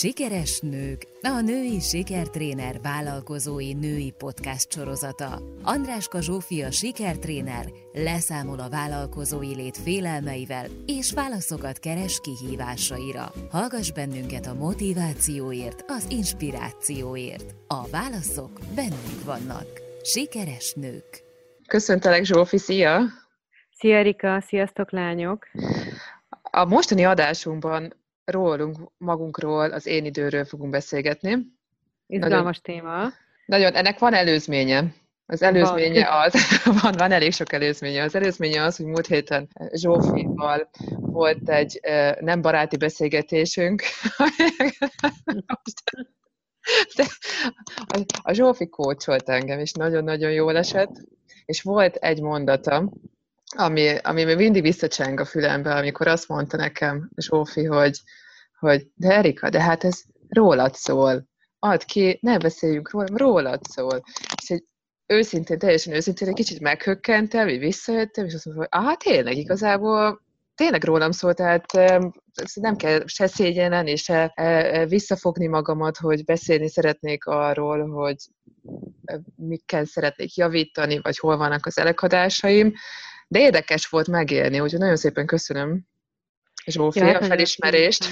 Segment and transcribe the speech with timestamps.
[0.00, 5.42] Sikeres nők, a női sikertréner vállalkozói női podcast sorozata.
[5.62, 13.32] Andráska Zsófia sikertréner leszámol a vállalkozói lét félelmeivel és válaszokat keres kihívásaira.
[13.50, 17.54] Hallgass bennünket a motivációért, az inspirációért.
[17.66, 19.68] A válaszok bennünk vannak.
[20.02, 21.22] Sikeres nők.
[21.66, 23.00] Köszöntelek Zsófi, szia!
[23.78, 25.46] Szia Erika, sziasztok lányok!
[26.42, 27.98] A mostani adásunkban
[28.30, 31.36] rólunk, magunkról, az én időről fogunk beszélgetni.
[32.06, 33.12] Izgalmas nagyon, téma.
[33.46, 34.94] Nagyon, ennek van előzménye.
[35.26, 36.20] Az előzménye van.
[36.20, 36.34] az,
[36.82, 38.02] van, van elég sok előzménye.
[38.02, 41.80] Az előzménye az, hogy múlt héten Zsófival volt egy
[42.20, 43.82] nem baráti beszélgetésünk.
[46.96, 47.04] De
[48.22, 50.90] a Zsófi kócsolt engem, és nagyon-nagyon jól esett,
[51.44, 52.92] és volt egy mondata,
[53.56, 58.00] ami, ami még mindig visszacseng a fülembe, amikor azt mondta nekem Zsófi, hogy,
[58.58, 61.28] hogy de Erika, de hát ez rólad szól.
[61.58, 64.02] Add ki, ne beszéljünk róla, rólad szól.
[64.42, 64.64] És egy
[65.06, 70.22] őszintén, teljesen őszintén egy kicsit meghökkentem, így visszajöttem, és azt mondtam, hogy ah, tényleg, igazából
[70.54, 71.72] tényleg rólam szól, tehát
[72.54, 78.16] nem kell se szégyenlen, se e, e, visszafogni magamat, hogy beszélni szeretnék arról, hogy
[79.04, 82.72] e, mikkel szeretnék javítani, vagy hol vannak az elekadásaim,
[83.30, 85.84] de érdekes volt megélni, úgyhogy nagyon szépen köszönöm
[86.66, 88.04] Zsófi ja, a felismerést.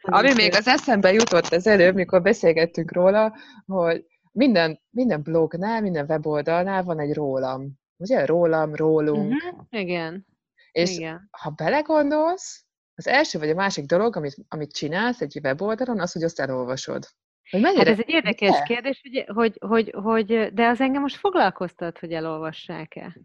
[0.00, 6.06] Ami még az eszembe jutott az előbb, mikor beszélgettünk róla, hogy minden, minden blognál, minden
[6.08, 7.72] weboldalnál van egy rólam.
[7.96, 8.26] Ugye?
[8.26, 9.32] Rólam, rólunk.
[9.32, 9.66] Uh-huh.
[9.70, 10.26] Igen.
[10.72, 11.28] És Igen.
[11.30, 16.22] ha belegondolsz, az első vagy a másik dolog, amit, amit csinálsz egy weboldalon, az, hogy
[16.22, 17.06] azt elolvasod.
[17.50, 17.90] Hogy mennyire?
[17.90, 18.62] Hát ez egy érdekes de?
[18.62, 23.16] kérdés, hogy, hogy, hogy, hogy, de az engem most foglalkoztat, hogy elolvassák-e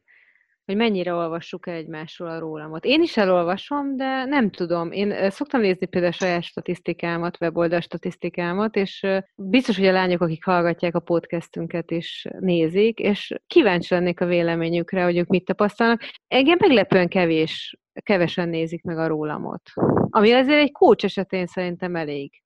[0.66, 2.86] hogy mennyire olvassuk egymásról a rólamot.
[2.86, 4.92] Én is elolvasom, de nem tudom.
[4.92, 9.06] Én szoktam nézni például a saját statisztikámat, weboldal statisztikámat, és
[9.36, 15.04] biztos, hogy a lányok, akik hallgatják a podcastünket is nézik, és kíváncsi lennék a véleményükre,
[15.04, 16.02] hogy ők mit tapasztalnak.
[16.28, 19.62] Engem meglepően kevés, kevesen nézik meg a rólamot.
[20.10, 22.44] Ami azért egy kócs esetén szerintem elég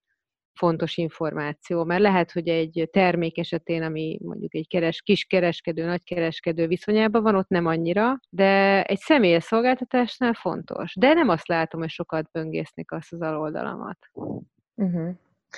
[0.60, 7.24] fontos információ, mert lehet, hogy egy termék esetén, ami mondjuk egy keres, kiskereskedő, nagykereskedő viszonyában
[7.24, 10.94] van, ott nem annyira, de egy személyes szolgáltatásnál fontos.
[10.96, 13.98] De nem azt látom, hogy sokat böngésznek azt az aloldalamat.
[14.76, 15.10] Uh-huh.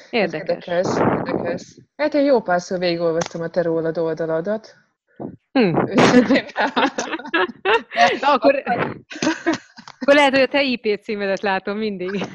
[0.09, 0.67] Érdekes.
[0.67, 0.97] érdekes.
[0.97, 1.77] Érdekes.
[1.95, 4.75] Hát én jó párszor végigolvastam a te rólad oldaladat.
[5.51, 5.71] Hmm.
[8.21, 8.55] Na, akkor,
[9.99, 12.25] akkor lehet, hogy a te IP címedet látom mindig.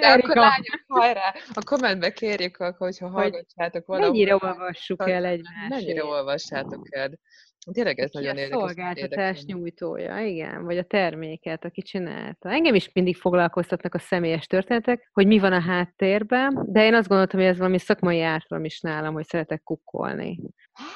[0.00, 1.34] De akkor lányok, hajrá!
[1.54, 4.10] A kommentbe kérjük, hogyha hallgatjátok valamit.
[4.10, 5.68] Mennyire olvassuk el egymást?
[5.68, 7.18] Mennyire olvassátok el?
[7.72, 8.58] Tényleg ez nagyon a érdekes.
[8.58, 12.50] szolgáltatás nyújtója, igen, vagy a terméket, aki csinálta.
[12.50, 17.08] Engem is mindig foglalkoztatnak a személyes történetek, hogy mi van a háttérben, de én azt
[17.08, 20.40] gondoltam, hogy ez valami szakmai ártalom is nálam, hogy szeretek kukkolni.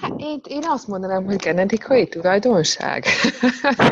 [0.01, 3.05] Hát, én, én azt mondanám, hogy genetikai tulajdonság.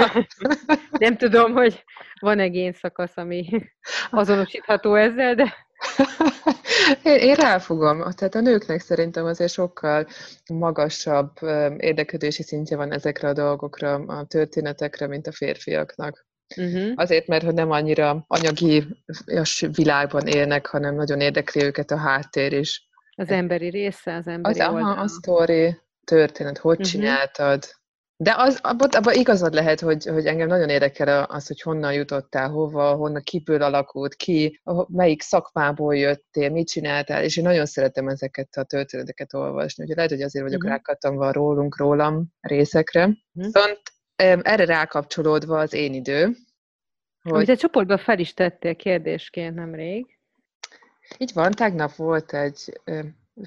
[0.98, 1.84] Nem tudom, hogy
[2.20, 3.48] van-e génszakasz, ami
[4.10, 5.69] azonosítható ezzel, de
[7.02, 7.98] én, én ráfogom.
[7.98, 10.06] Tehát a nőknek szerintem azért sokkal
[10.52, 11.32] magasabb
[11.76, 16.26] érdeklődési szintje van ezekre a dolgokra, a történetekre, mint a férfiaknak.
[16.56, 16.92] Uh-huh.
[16.94, 18.86] Azért, mert hogy nem annyira anyagi
[19.74, 22.88] világban élnek, hanem nagyon érdekli őket a háttér is.
[23.16, 26.91] Az emberi része, az emberi az, aha, a sztori, történet, hogy uh-huh.
[26.91, 27.64] csináltad,
[28.22, 32.48] de az, abban, abban igazad lehet, hogy, hogy engem nagyon érdekel az, hogy honnan jutottál,
[32.48, 38.56] hova, honnan, kiből alakult ki, melyik szakmából jöttél, mit csináltál, és én nagyon szeretem ezeket
[38.56, 39.82] a történeteket olvasni.
[39.82, 40.76] Úgyhogy lehet, hogy azért vagyok uh-huh.
[40.76, 43.04] rákattamva rólunk, rólam részekre.
[43.04, 43.19] Uh-huh.
[43.32, 43.80] Viszont
[44.16, 46.25] erre rákapcsolódva az én idő.
[47.22, 47.32] Hogy...
[47.32, 50.19] Amit a csoportban fel is tettél kérdésként nemrég.
[51.19, 52.80] Így van, tegnap volt egy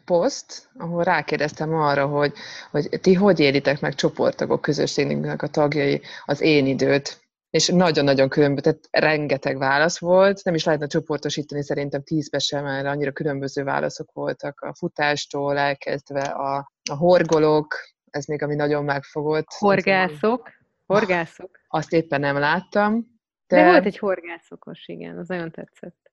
[0.06, 2.34] poszt, ahol rákérdeztem arra, hogy,
[2.72, 7.22] hogy ti hogy élitek meg csoporttagok közösségünknek a tagjai az én időt.
[7.50, 12.86] És nagyon-nagyon különböző, tehát rengeteg válasz volt, nem is lehetne csoportosítani szerintem tízbe sem, mert
[12.86, 17.76] annyira különböző válaszok voltak a futástól elkezdve a, a horgolók,
[18.10, 19.48] ez még ami nagyon megfogott.
[19.58, 20.50] Horgászok?
[20.86, 21.60] Horgászok?
[21.68, 23.12] Azt éppen nem láttam.
[23.48, 26.12] De, de volt egy horgászokos, igen, az nagyon tetszett.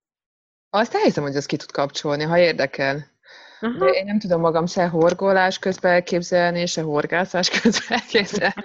[0.70, 3.09] Azt elhiszem, hogy az ki tud kapcsolni, ha érdekel.
[3.60, 3.78] Aha.
[3.78, 8.64] De én nem tudom magam se horgolás közben elképzelni, se horgászás közben elképzelni.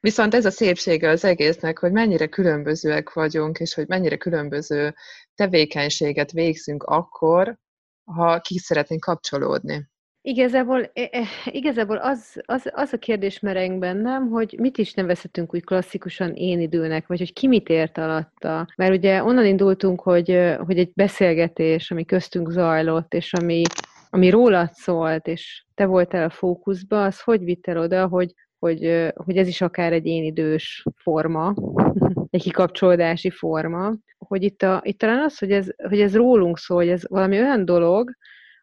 [0.00, 4.94] Viszont ez a szépsége az egésznek, hogy mennyire különbözőek vagyunk, és hogy mennyire különböző
[5.34, 7.58] tevékenységet végzünk akkor,
[8.04, 9.88] ha ki szeretnénk kapcsolódni.
[10.22, 15.54] Igazából, e, e, igazából az, az, az a kérdés mereng bennem, hogy mit is nevezhetünk
[15.54, 18.68] úgy klasszikusan én időnek, vagy hogy ki mit ért alatta.
[18.76, 23.62] Mert ugye onnan indultunk, hogy, hogy egy beszélgetés, ami köztünk zajlott, és ami,
[24.10, 29.36] ami rólad szólt, és te voltál a fókuszba, az hogy vitt oda, hogy, hogy, hogy
[29.36, 31.54] ez is akár egy én idős forma,
[32.30, 36.76] egy kikapcsolódási forma, hogy itt, a, itt talán az, hogy ez, hogy ez rólunk szól,
[36.76, 38.10] hogy ez valami olyan dolog,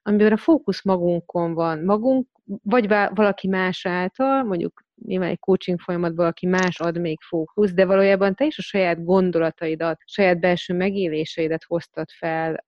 [0.01, 2.27] amiben a fókusz magunkon van, magunk,
[2.63, 7.85] vagy valaki más által, mondjuk nyilván egy coaching folyamatban valaki más ad még fókusz, de
[7.85, 12.65] valójában te is a saját gondolataidat, saját belső megéléseidet hoztad fel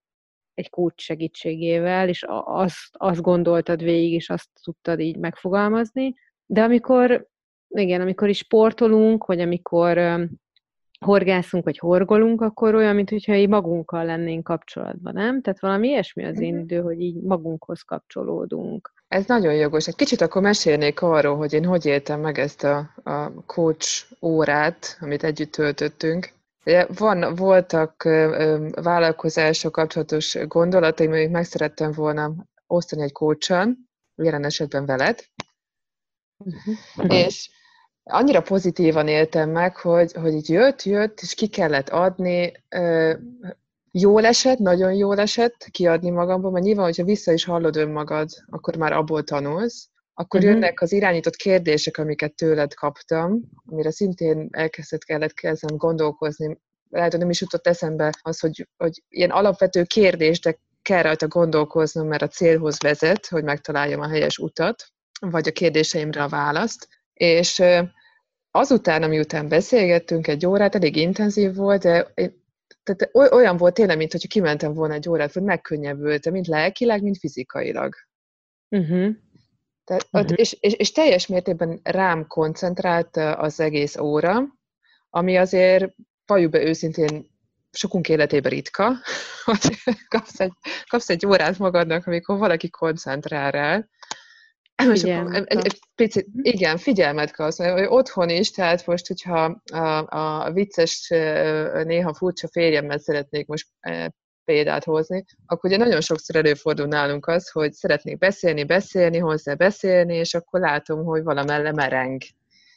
[0.59, 6.15] egy coach segítségével, és azt, azt gondoltad végig, és azt tudtad így megfogalmazni.
[6.45, 7.27] De amikor,
[7.67, 10.19] igen, amikor is sportolunk, vagy amikor
[11.05, 15.41] horgászunk, vagy horgolunk, akkor olyan, mintha így magunkkal lennénk kapcsolatban, nem?
[15.41, 16.63] Tehát valami ilyesmi az én mhm.
[16.63, 18.93] idő, hogy így magunkhoz kapcsolódunk.
[19.07, 19.87] Ez nagyon jogos.
[19.87, 24.97] Egy kicsit akkor mesélnék arról, hogy én hogy éltem meg ezt a, a coach órát,
[24.99, 26.37] amit együtt töltöttünk.
[26.87, 28.03] Van, voltak
[28.71, 32.33] vállalkozások kapcsolatos gondolataim, amik meg szerettem volna
[32.67, 33.77] osztani egy coachon,
[34.15, 35.19] jelen esetben veled.
[36.37, 37.15] Uh-huh.
[37.15, 37.49] És
[38.03, 42.51] annyira pozitívan éltem meg, hogy, hogy így jött, jött, és ki kellett adni,
[43.91, 48.75] jól esett, nagyon jól esett kiadni magamból, mert nyilván, hogyha vissza is hallod önmagad, akkor
[48.75, 49.89] már abból tanulsz,
[50.19, 50.53] akkor uh-huh.
[50.53, 56.57] jönnek az irányított kérdések, amiket tőled kaptam, amire szintén elkezdett kellett kezdem gondolkozni.
[56.89, 61.27] Lehet, hogy nem is jutott eszembe az, hogy, hogy ilyen alapvető kérdés, de kell rajta
[61.27, 64.85] gondolkoznom, mert a célhoz vezet, hogy megtaláljam a helyes utat,
[65.19, 66.87] vagy a kérdéseimre a választ.
[67.13, 67.63] És
[68.51, 72.13] azután, amiután beszélgettünk egy órát, elég intenzív volt, de
[72.83, 77.17] tehát olyan volt tényleg, mint hogy kimentem volna egy órát, hogy megkönnyebbültem, mint lelkileg, mint
[77.17, 77.95] fizikailag.
[78.69, 79.09] Uh-huh.
[79.89, 80.39] Tehát, uh-huh.
[80.39, 84.41] És, és, és teljes mértékben rám koncentrált az egész óra,
[85.09, 85.93] ami azért,
[86.25, 87.27] valljuk őszintén,
[87.71, 88.95] sokunk életében ritka,
[89.45, 89.77] hogy
[90.07, 90.51] kapsz egy,
[90.87, 93.87] kapsz egy órát magadnak, amikor valaki koncentrál rá,
[94.93, 100.05] igen, egy, egy picit, igen, figyelmet kell hogy otthon is, tehát most, hogyha a,
[100.43, 101.07] a vicces,
[101.83, 103.67] néha furcsa férjemmel szeretnék most
[104.49, 110.15] példát hozni, akkor ugye nagyon sokszor előfordul nálunk az, hogy szeretnék beszélni, beszélni, hozzá beszélni,
[110.15, 112.21] és akkor látom, hogy valamelle mereng.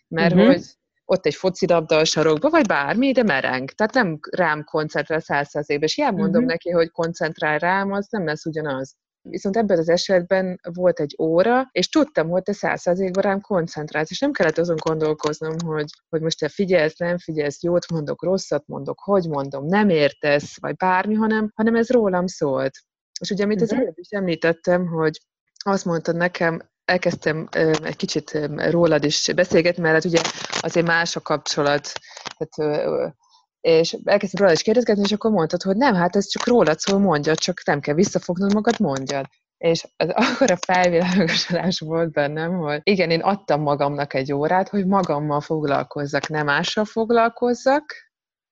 [0.08, 0.48] Mert uh-huh.
[0.48, 0.62] hogy
[1.04, 3.70] ott egy focilabda a sarokba, vagy bármi, de mereng.
[3.70, 6.50] Tehát nem rám koncentrál százszerzékben, és ilyen mondom uh-huh.
[6.50, 8.96] neki, hogy koncentrál rám, az nem lesz ugyanaz.
[9.22, 14.18] Viszont ebben az esetben volt egy óra, és tudtam, hogy te százszerzékban rám koncentrálsz, és
[14.18, 19.00] nem kellett azon gondolkoznom, hogy, hogy most te figyelsz, nem figyelsz, jót mondok, rosszat mondok,
[19.00, 22.72] hogy mondom, nem értesz, vagy bármi, hanem, hanem ez rólam szólt.
[23.20, 23.80] És ugye, amit az mhm.
[23.80, 25.20] előbb is említettem, hogy
[25.64, 27.48] azt mondtad nekem, elkezdtem
[27.82, 28.38] egy kicsit
[28.70, 30.20] rólad is beszélgetni, mert hát ugye
[30.60, 31.92] azért más a kapcsolat.
[32.36, 33.14] Tehát
[33.62, 36.98] és elkezdtem róla is kérdezgetni, és akkor mondtad, hogy nem, hát ez csak rólad szól,
[36.98, 39.26] mondjad, csak nem kell visszafognod magad, mondjad.
[39.58, 44.86] És az akkor a felvilágosodás volt bennem, hogy igen, én adtam magamnak egy órát, hogy
[44.86, 47.84] magammal foglalkozzak, nem mással foglalkozzak,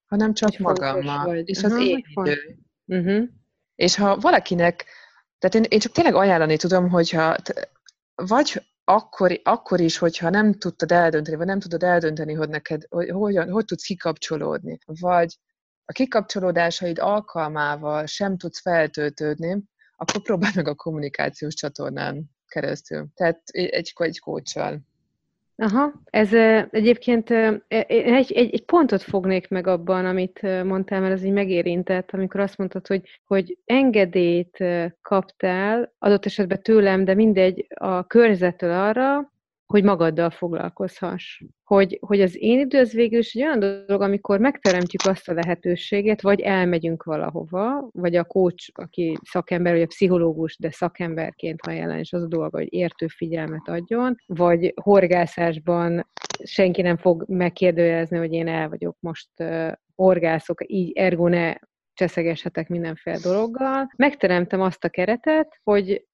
[0.07, 1.25] hanem csak hogy magammal.
[1.25, 1.49] Vagy.
[1.49, 2.59] És az uh-huh, én idő.
[2.87, 3.25] Uh-huh.
[3.75, 4.85] És ha valakinek,
[5.39, 7.37] tehát én, én csak tényleg ajánlani tudom, hogyha
[8.15, 8.63] vagy
[8.95, 13.51] akkor, akkor is, hogyha nem tudtad eldönteni, vagy nem tudod eldönteni, hogy neked, hogy hogyan,
[13.51, 15.39] hogy tudsz kikapcsolódni, vagy
[15.85, 19.63] a kikapcsolódásaid alkalmával sem tudsz feltöltődni,
[19.97, 23.07] akkor próbálj meg a kommunikációs csatornán keresztül.
[23.15, 24.81] Tehát egy, egy kócsal.
[25.63, 26.33] Aha, ez
[26.71, 32.11] egyébként e, egy, egy, egy pontot fognék meg abban, amit mondtál, mert ez így megérintett,
[32.11, 34.65] amikor azt mondtad, hogy, hogy engedélyt
[35.03, 39.33] kaptál, adott esetben tőlem, de mindegy, a környezettől arra,
[39.71, 41.43] hogy magaddal foglalkozhass.
[41.65, 45.33] Hogy, hogy az én idő az végül is egy olyan dolog, amikor megteremtjük azt a
[45.33, 51.75] lehetőséget, vagy elmegyünk valahova, vagy a coach, aki szakember, vagy a pszichológus, de szakemberként van
[51.75, 56.11] jelen, és az a dolga, hogy értő figyelmet adjon, vagy horgászásban
[56.45, 61.55] senki nem fog megkérdőjelezni, hogy én el vagyok most uh, horgászok, így ergo ne
[61.95, 63.93] cseszegeshetek mindenféle dologgal.
[63.97, 66.05] Megteremtem azt a keretet, hogy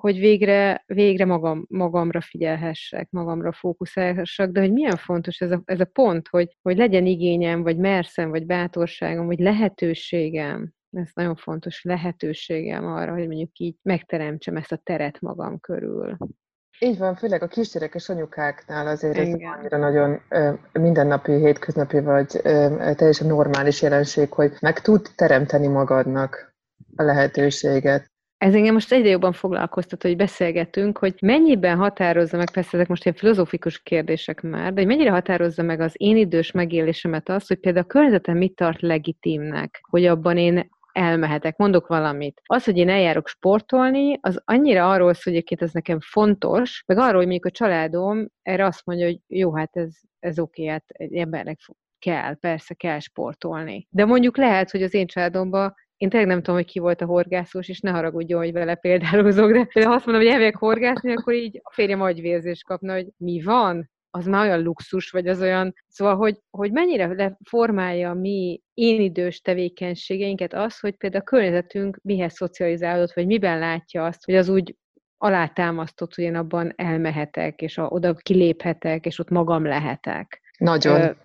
[0.00, 5.80] hogy végre, végre magam, magamra figyelhessek, magamra fókuszálhassak, de hogy milyen fontos ez a, ez
[5.80, 11.82] a pont, hogy, hogy legyen igényem, vagy merszem, vagy bátorságom, vagy lehetőségem, ez nagyon fontos,
[11.82, 16.16] lehetőségem arra, hogy mondjuk így megteremtsem ezt a teret magam körül.
[16.78, 19.40] Így van, főleg a kisgyerekes anyukáknál azért Igen.
[19.40, 20.20] ez annyira nagyon
[20.72, 22.26] mindennapi, hétköznapi vagy
[22.96, 26.54] teljesen normális jelenség, hogy meg tud teremteni magadnak
[26.96, 28.12] a lehetőséget.
[28.44, 33.04] Ez engem most egyre jobban foglalkoztat, hogy beszélgetünk, hogy mennyiben határozza meg, persze ezek most
[33.04, 37.58] ilyen filozófikus kérdések már, de hogy mennyire határozza meg az én idős megélésemet az, hogy
[37.58, 41.56] például a környezetem mit tart legitimnek, hogy abban én elmehetek.
[41.56, 42.40] Mondok valamit.
[42.44, 46.98] Az, hogy én eljárok sportolni, az annyira arról szól, hogy egyébként ez nekem fontos, meg
[46.98, 50.72] arról, hogy mondjuk a családom erre azt mondja, hogy jó, hát ez, ez oké, okay,
[50.72, 51.58] hát egy embernek
[51.98, 53.86] kell, persze kell sportolni.
[53.90, 55.74] De mondjuk lehet, hogy az én családomban
[56.04, 59.52] én tényleg nem tudom, hogy ki volt a horgászós, és ne haragudjon, hogy vele példálozok,
[59.52, 63.42] de ha azt mondom, hogy elmegyek horgászni, akkor így a férjem agyvérzést kapna, hogy mi
[63.42, 63.90] van?
[64.10, 65.74] Az már olyan luxus, vagy az olyan...
[65.88, 72.32] Szóval, hogy, hogy mennyire formálja mi én idős tevékenységeinket az, hogy például a környezetünk mihez
[72.32, 74.76] szocializálódott, vagy miben látja azt, hogy az úgy
[75.16, 80.40] alátámasztott, hogy én abban elmehetek, és a, oda kiléphetek, és ott magam lehetek.
[80.58, 81.16] Nagyon.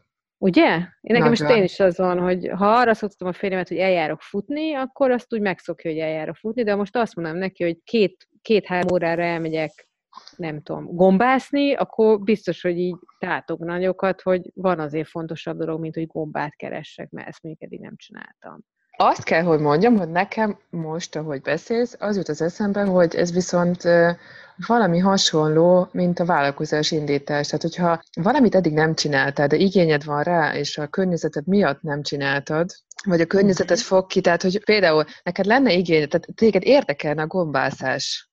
[0.41, 0.67] Ugye?
[0.77, 4.21] Én nekem most én is az van, hogy ha arra szoktam a férjemet, hogy eljárok
[4.21, 8.27] futni, akkor azt úgy megszokja, hogy eljárok futni, de most azt mondom neki, hogy két,
[8.41, 9.89] két-három órára elmegyek,
[10.35, 15.95] nem tudom, gombászni, akkor biztos, hogy így tátog nagyokat, hogy van azért fontosabb dolog, mint
[15.95, 18.59] hogy gombát keressek, mert ezt még eddig nem csináltam.
[19.01, 23.33] Azt kell, hogy mondjam, hogy nekem most, ahogy beszélsz, az jut az eszembe, hogy ez
[23.33, 23.83] viszont
[24.67, 27.47] valami hasonló, mint a vállalkozás indítás.
[27.47, 32.01] Tehát, hogyha valamit eddig nem csináltál, de igényed van rá, és a környezeted miatt nem
[32.01, 32.69] csináltad,
[33.03, 33.85] vagy a környezeted mhm.
[33.85, 38.28] fog ki, tehát, hogy például neked lenne igény, tehát téged érdekelne a gombászás,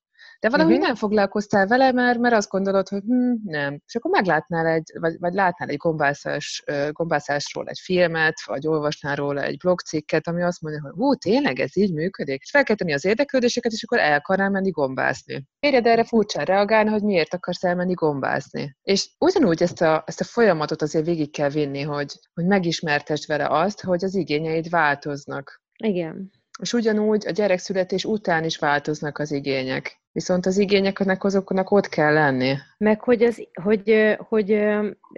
[0.47, 0.87] de valahogy uh-huh.
[0.87, 3.81] nem foglalkoztál vele, mert, mert azt gondolod, hogy hm, nem.
[3.87, 9.43] És akkor meglátnál egy, vagy, vagy látnál egy gombászás, gombászásról egy filmet, vagy olvasnál róla
[9.43, 12.43] egy blogcikket, ami azt mondja, hogy hú, tényleg ez így működik.
[12.43, 15.45] És fel kell tenni az érdeklődéseket, és akkor el akarnál menni gombászni.
[15.59, 18.76] Érjed erre furcsán reagálni, hogy miért akarsz elmenni gombászni.
[18.83, 23.47] És ugyanúgy ezt a, ezt a folyamatot azért végig kell vinni, hogy, hogy megismertesd vele
[23.49, 25.62] azt, hogy az igényeid változnak.
[25.76, 26.31] Igen.
[26.61, 30.05] És ugyanúgy a gyerekszületés után is változnak az igények.
[30.16, 32.54] Viszont az igényeknek azoknak ott kell lenni.
[32.78, 34.50] Meg hogy, az, hogy, hogy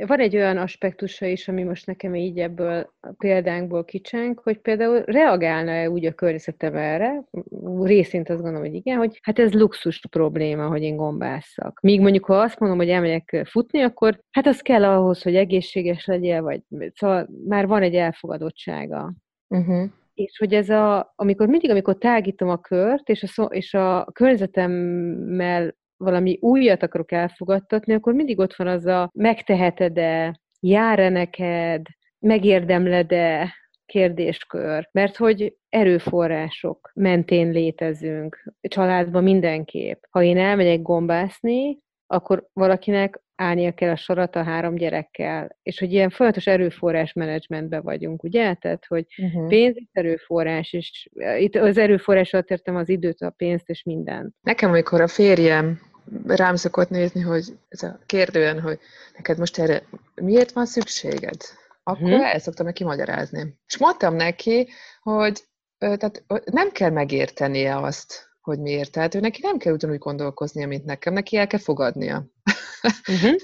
[0.07, 5.03] van egy olyan aspektusa is, ami most nekem így ebből a példánkból kicseng, hogy például
[5.05, 7.25] reagálna-e úgy a környezetem erre,
[7.83, 11.81] részint azt gondolom, hogy igen, hogy hát ez luxus probléma, hogy én gombásszak.
[11.81, 16.07] Míg mondjuk, ha azt mondom, hogy elmegyek futni, akkor hát az kell ahhoz, hogy egészséges
[16.07, 16.63] legyél, vagy
[16.95, 19.15] szóval már van egy elfogadottsága.
[19.49, 24.05] Uh-huh és hogy ez a, amikor mindig, amikor tágítom a kört, és a, és a
[24.13, 31.83] környezetemmel valami újat akarok elfogadtatni, akkor mindig ott van az a megteheted-e, jár-e neked,
[32.19, 33.55] megérdemled-e
[33.87, 40.03] kérdéskör, mert hogy erőforrások mentén létezünk, családban mindenképp.
[40.11, 45.93] Ha én elmegyek gombászni, akkor valakinek állnia kell a sorat a három gyerekkel, és hogy
[45.93, 48.55] ilyen folyamatos erőforrás menedzsmentben vagyunk, ugye?
[48.55, 49.49] Tehát, hogy uh-huh.
[49.49, 54.35] pénz és erőforrás, és itt az erőforrás alatt értem az időt, a pénzt és mindent.
[54.41, 55.81] Nekem, amikor a férjem
[56.27, 58.79] rám szokott nézni, hogy ez a kérdően, hogy
[59.17, 59.83] neked most erre
[60.15, 61.37] miért van szükséged?
[61.83, 62.33] Akkor uh-huh.
[62.33, 63.59] el szoktam neki magyarázni.
[63.67, 64.69] És mondtam neki,
[65.03, 65.41] hogy
[65.79, 68.93] tehát nem kell megértenie azt, hogy miért.
[68.93, 72.27] Tehát ő neki nem kell ugyanúgy gondolkoznia, mint nekem, neki el kell fogadnia.
[73.09, 73.35] Uh-huh.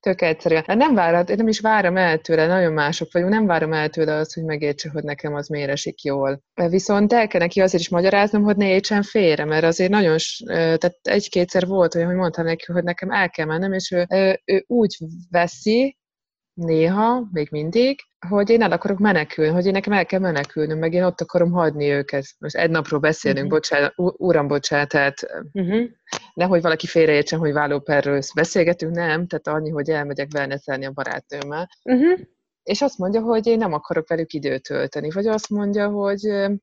[0.00, 0.64] Tök egyszerűen.
[0.66, 3.88] Hát nem várat, én nem is várom el tőle, nagyon mások vagyunk, nem várom el
[3.88, 6.42] tőle azt, hogy megértse, hogy nekem az miért esik jól.
[6.68, 10.98] Viszont el kell neki azért is magyaráznom, hogy ne értsen félre, mert azért nagyon, tehát
[11.02, 14.06] egy-kétszer volt olyan, hogy mondtam neki, hogy nekem el kell mennem, és ő,
[14.44, 14.96] ő úgy
[15.30, 15.98] veszi,
[16.54, 20.92] néha, még mindig, hogy én el akarok menekülni, hogy én nekem el kell menekülnöm, meg
[20.92, 22.24] én ott akarom hagyni őket.
[22.38, 23.52] Most egy napról beszélünk, uh-huh.
[23.52, 25.16] bocsánat, uram, bocsánat, tehát
[25.52, 25.84] uh-huh.
[26.34, 31.68] nehogy valaki félreértsen, hogy vállóperről beszélgetünk, nem, tehát annyi, hogy elmegyek wellnesselni a barátnőmmel.
[31.84, 32.18] Uh-huh.
[32.62, 36.20] És azt mondja, hogy én nem akarok velük időt tölteni, vagy azt mondja, hogy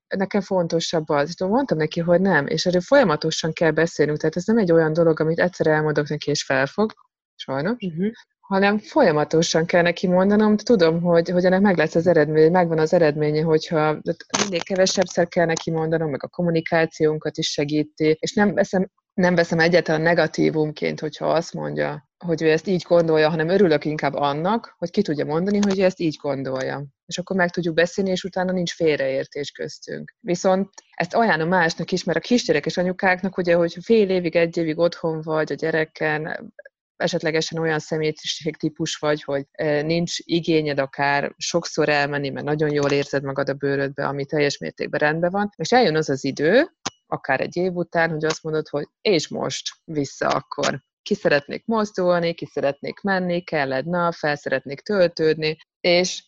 [0.08, 1.28] nekem fontosabb az.
[1.28, 4.94] És mondtam neki, hogy nem, és erről folyamatosan kell beszélnünk, tehát ez nem egy olyan
[4.94, 6.94] dolog, amit egyszer elmondok neki, és felfog,
[7.42, 8.12] sajnos, uh-huh
[8.52, 12.94] hanem folyamatosan kell neki mondanom, tudom, hogy, hogy ennek meg lesz az eredmény, megvan az
[12.94, 13.98] eredménye, hogyha
[14.42, 19.60] mindig kevesebbszer kell neki mondanom, meg a kommunikációnkat is segíti, és nem veszem, nem veszem
[19.60, 24.90] egyáltalán negatívumként, hogyha azt mondja, hogy ő ezt így gondolja, hanem örülök inkább annak, hogy
[24.90, 26.86] ki tudja mondani, hogy ő ezt így gondolja.
[27.06, 30.14] És akkor meg tudjuk beszélni, és utána nincs félreértés köztünk.
[30.20, 34.78] Viszont ezt ajánlom másnak is, mert a kisgyerekes anyukáknak, ugye, hogy fél évig, egy évig
[34.78, 36.54] otthon vagy a gyereken,
[37.01, 39.46] esetlegesen olyan személyiségtípus vagy, hogy
[39.86, 45.00] nincs igényed akár sokszor elmenni, mert nagyon jól érzed magad a bőrödbe, ami teljes mértékben
[45.00, 46.67] rendben van, és eljön az az idő,
[47.08, 50.84] akár egy év után, hogy azt mondod, hogy és most vissza akkor.
[51.01, 56.24] Ki szeretnék mozdulni, ki szeretnék menni, kelled nap, fel szeretnék töltődni, és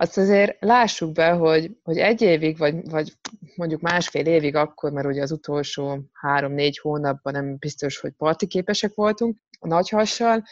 [0.00, 3.12] azt azért lássuk be, hogy, hogy egy évig, vagy, vagy
[3.56, 9.38] mondjuk másfél évig akkor, mert ugye az utolsó három-négy hónapban nem biztos, hogy partiképesek voltunk,
[9.58, 10.44] a nagy hassal,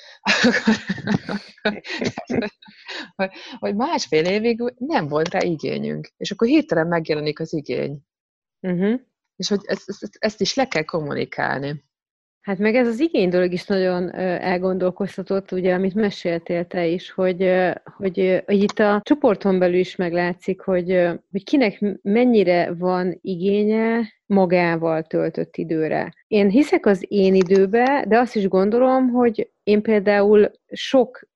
[3.59, 6.09] hogy másfél évig nem volt rá igényünk.
[6.17, 8.00] És akkor hirtelen megjelenik az igény.
[8.61, 9.00] Uh-huh.
[9.37, 11.85] És hogy ezt, ezt, ezt is le kell kommunikálni.
[12.40, 17.52] Hát meg ez az igény dolog is nagyon elgondolkoztatott, ugye, amit meséltél te is, hogy,
[17.97, 25.02] hogy, hogy itt a csoporton belül is meglátszik, hogy, hogy kinek mennyire van igénye magával
[25.02, 26.12] töltött időre.
[26.26, 31.28] Én hiszek az én időbe, de azt is gondolom, hogy én például sok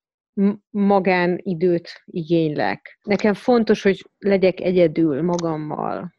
[0.71, 2.99] magánidőt igénylek.
[3.03, 6.13] Nekem fontos, hogy legyek egyedül magammal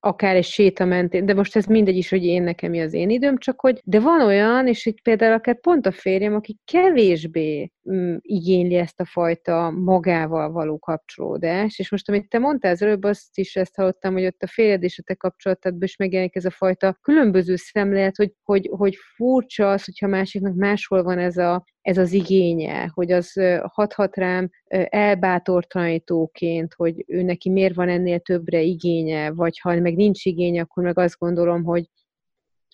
[0.00, 3.10] akár egy séta mentén, de most ez mindegy is, hogy én nekem mi az én
[3.10, 7.72] időm, csak hogy, de van olyan, és itt például akár pont a férjem, aki kevésbé
[7.92, 13.04] mm, igényli ezt a fajta magával való kapcsolódást, és most amit te mondtál az előbb,
[13.04, 16.44] azt is ezt hallottam, hogy ott a férjed és a te kapcsolatodban is megjelenik ez
[16.44, 21.64] a fajta különböző szemlélet, hogy, hogy, hogy furcsa az, hogyha másiknak máshol van ez a,
[21.82, 23.32] ez az igénye, hogy az
[23.62, 24.50] hathat rám
[24.88, 30.82] elbátortalanítóként, hogy ő neki miért van ennél többre igénye, vagy ha meg nincs igénye, akkor
[30.82, 31.84] meg azt gondolom, hogy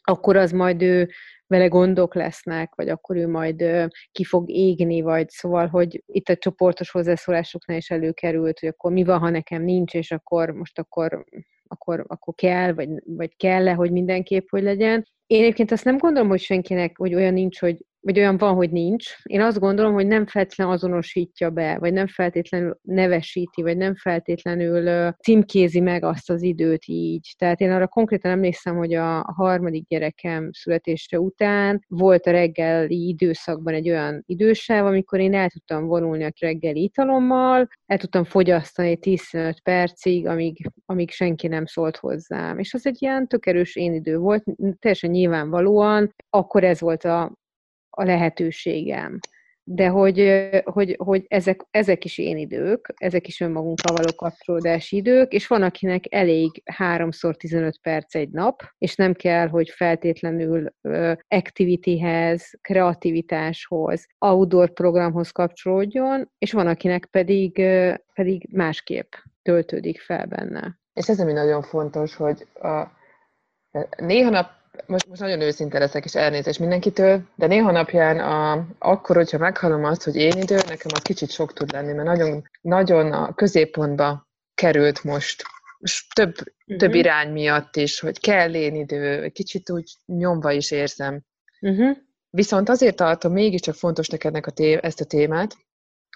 [0.08, 1.08] akkor az majd ő
[1.46, 3.64] vele gondok lesznek, vagy akkor ő majd
[4.12, 9.04] ki fog égni, vagy szóval, hogy itt a csoportos hozzászólásoknál is előkerült, hogy akkor mi
[9.04, 11.24] van, ha nekem nincs, és akkor most akkor,
[11.66, 15.06] akkor, akkor kell, vagy, vagy kell-e, hogy mindenképp hogy legyen.
[15.26, 18.70] Én egyébként azt nem gondolom, hogy senkinek, hogy olyan nincs, hogy vagy olyan van, hogy
[18.70, 19.04] nincs.
[19.22, 25.12] Én azt gondolom, hogy nem feltétlenül azonosítja be, vagy nem feltétlenül nevesíti, vagy nem feltétlenül
[25.12, 27.34] címkézi meg azt az időt így.
[27.38, 33.74] Tehát én arra konkrétan emlékszem, hogy a harmadik gyerekem születése után volt a reggeli időszakban
[33.74, 39.60] egy olyan idősáv, amikor én el tudtam vonulni a reggeli italommal, el tudtam fogyasztani 15
[39.60, 42.58] percig, amíg, amíg senki nem szólt hozzám.
[42.58, 44.44] És az egy ilyen tök erős én idő volt,
[44.78, 47.32] teljesen nyilvánvalóan, akkor ez volt a,
[47.96, 49.18] a lehetőségem.
[49.68, 55.32] De hogy, hogy, hogy ezek, ezek is én idők, ezek is önmagunkkal való kapcsolódási idők,
[55.32, 60.74] és van, akinek elég 3x15 perc egy nap, és nem kell, hogy feltétlenül
[61.28, 67.62] activityhez, kreativitáshoz, outdoor programhoz kapcsolódjon, és van, akinek pedig,
[68.14, 70.78] pedig másképp töltődik fel benne.
[70.92, 72.82] És ez ami nagyon fontos, hogy a,
[73.96, 74.50] néha nap
[74.86, 79.84] most, most nagyon őszinte leszek, és elnézést mindenkitől, de néha napján a, akkor, hogyha meghallom
[79.84, 84.28] azt, hogy én idő, nekem az kicsit sok tud lenni, mert nagyon, nagyon a középpontba
[84.54, 85.42] került most,
[86.14, 86.76] több, uh-huh.
[86.76, 91.22] több irány miatt is, hogy kell én idő, kicsit úgy nyomva is érzem.
[91.60, 91.96] Uh-huh.
[92.30, 95.56] Viszont azért tartom mégiscsak fontos neked a té- ezt a témát,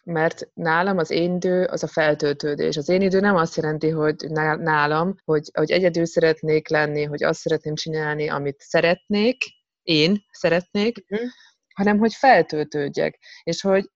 [0.05, 2.77] mert nálam az én idő az a feltöltődés.
[2.77, 4.17] Az én idő nem azt jelenti, hogy
[4.59, 9.37] nálam, hogy, hogy egyedül szeretnék lenni, hogy azt szeretném csinálni, amit szeretnék,
[9.83, 11.27] én szeretnék, mm.
[11.75, 13.19] hanem hogy feltöltődjek.
[13.43, 13.91] És hogy,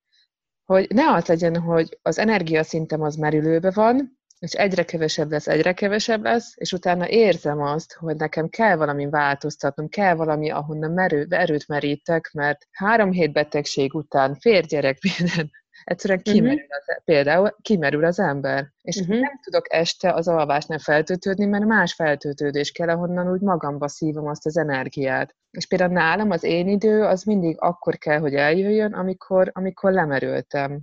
[0.64, 5.72] hogy ne az legyen, hogy az energiaszintem az merülőbe van, és egyre kevesebb lesz, egyre
[5.72, 11.26] kevesebb lesz, és utána érzem azt, hogy nekem kell valami változtatnom, kell valami, ahonnan merő,
[11.30, 15.50] erőt merítek, mert három hét betegség után, férgyerek, minden,
[15.84, 16.34] egyszerűen mhm.
[16.34, 18.72] kimerül az, például kimerül az ember.
[18.82, 19.20] És uh-huh.
[19.20, 24.46] nem tudok este az alvásnál feltöltődni, mert más feltöltődés kell, ahonnan úgy magamba szívom azt
[24.46, 25.34] az energiát.
[25.50, 30.80] És például nálam az én idő az mindig akkor kell, hogy eljöjjön, amikor, amikor lemerültem.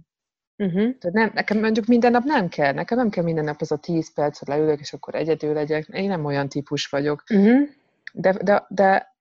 [0.57, 0.97] Uh-huh.
[0.97, 3.77] Tehát nem, nekem mondjuk minden nap nem kell, nekem nem kell minden nap az a
[3.77, 5.87] 10 perc, hogy leülök, és akkor egyedül legyek.
[5.87, 7.23] Én nem olyan típus vagyok.
[7.33, 7.69] Uh-huh.
[8.13, 9.15] De, de, de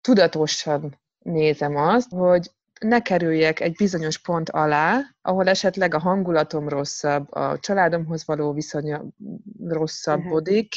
[0.00, 2.50] tudatosan nézem azt, hogy
[2.80, 9.02] ne kerüljek egy bizonyos pont alá, ahol esetleg a hangulatom rosszabb, a családomhoz való viszonya
[9.68, 10.74] rosszabbodik,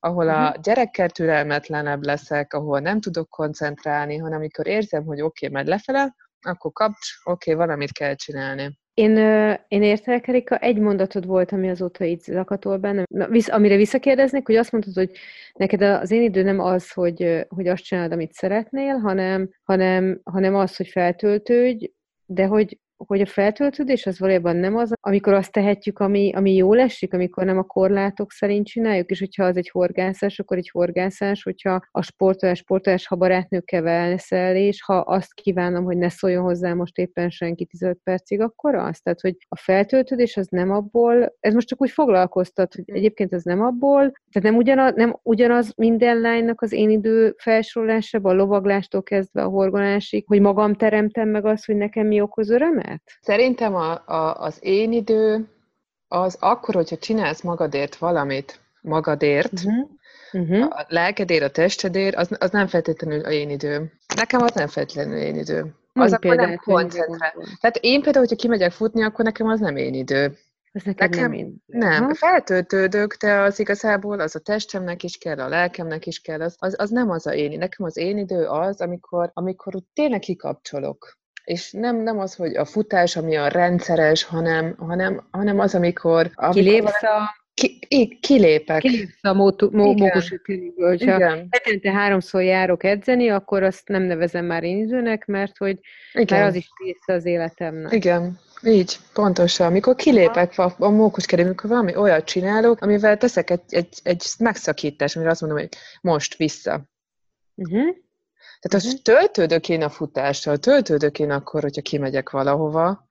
[0.00, 0.60] ahol a mhm.
[0.60, 6.14] gyerekkel türelmetlenebb leszek, ahol nem tudok koncentrálni, hanem amikor érzem, hogy oké, okay, megy lefele,
[6.40, 8.78] akkor kapcs, oké, okay, valamit kell csinálni.
[8.94, 9.16] Én,
[9.68, 13.04] én értelek, Erika, egy mondatod volt, ami azóta így zakatol bennem.
[13.08, 15.10] Na, visz, amire visszakérdeznék, hogy azt mondtad, hogy
[15.54, 20.54] neked az én idő nem az, hogy, hogy azt csinálod, amit szeretnél, hanem, hanem, hanem
[20.54, 21.90] az, hogy feltöltődj,
[22.26, 26.80] de hogy hogy a feltöltődés az valójában nem az, amikor azt tehetjük, ami, ami jól
[26.80, 31.42] esik, amikor nem a korlátok szerint csináljuk, és hogyha az egy horgászás, akkor egy horgászás,
[31.42, 36.74] hogyha a sportolás, sportolás, ha barátnőkkel veszel, és ha azt kívánom, hogy ne szóljon hozzá
[36.74, 39.00] most éppen senki 15 percig, akkor az.
[39.00, 43.42] Tehát, hogy a feltöltődés az nem abból, ez most csak úgy foglalkoztat, hogy egyébként az
[43.42, 49.02] nem abból, tehát nem ugyanaz, nem ugyanaz minden lánynak az én idő felsorolásában, a lovaglástól
[49.02, 52.93] kezdve a horgonásig, hogy magam teremtem meg azt, hogy nekem mi okoz örömet?
[52.94, 53.18] Lehet?
[53.20, 55.48] Szerintem a, a, az én idő
[56.08, 59.88] az akkor, hogyha csinálsz magadért valamit, magadért, uh-huh.
[60.32, 60.62] Uh-huh.
[60.62, 63.92] a lelkedért, a testedért, az, az nem feltétlenül a én időm.
[64.16, 65.74] Nekem az nem feltétlenül én időm.
[65.92, 67.32] Az akkor nem koncentrál.
[67.60, 70.38] Tehát én például, hogyha kimegyek futni, akkor nekem az nem én idő.
[70.72, 71.62] Ez nekem, nekem nem én.
[71.66, 72.14] Nem, ha?
[72.14, 76.74] feltöltődök, de az igazából az a testemnek is kell, a lelkemnek is kell, az, az,
[76.78, 77.58] az nem az a én.
[77.58, 81.18] Nekem az én idő az, amikor, amikor tényleg kikapcsolok.
[81.44, 86.30] És nem, nem az, hogy a futás, ami a rendszeres, hanem, hanem, hanem az, amikor...
[86.34, 88.80] amikor Kilépsz a ki, í, kilépek.
[88.80, 90.88] Kilépsz a mókusítőniből.
[90.88, 91.18] Hogyha
[91.50, 95.78] hetente háromszor járok edzeni, akkor azt nem nevezem már időnek, mert hogy
[96.12, 96.38] Igen.
[96.38, 97.92] már az is része az életemnek.
[97.92, 98.38] Igen.
[98.62, 99.66] Így, pontosan.
[99.66, 105.16] Amikor kilépek a, a mókuskerül, amikor valami olyat csinálok, amivel teszek egy, egy, egy megszakítást,
[105.16, 105.68] amire azt mondom, hogy
[106.00, 106.84] most vissza.
[107.54, 107.96] Uh-huh.
[108.68, 109.00] Tehát uh-huh.
[109.02, 113.06] töltődök én a futással, töltődök én akkor, hogyha kimegyek valahova,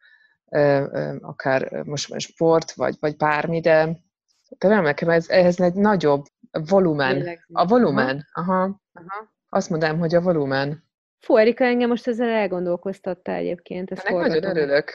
[1.21, 3.97] akár most sport, vagy, vagy bármi, de,
[4.57, 7.39] de nem nekem ez, ehhez egy nagyobb volumen.
[7.51, 8.81] A volumen, aha.
[8.93, 9.31] aha.
[9.49, 10.83] Azt mondom, hogy a volumen.
[11.19, 13.91] Fú, Erika, engem most ezzel elgondolkoztatta egyébként.
[13.91, 14.91] Ezt Ennek nagyon örülök.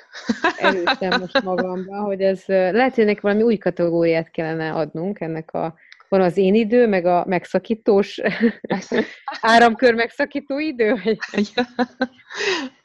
[0.59, 5.75] Előttem most magamban, hogy ez lehet, hogy ennek valami új kategóriát kellene adnunk ennek a
[6.09, 8.21] van az én idő, meg a megszakítós
[9.41, 11.19] áramkör megszakító idő, vagy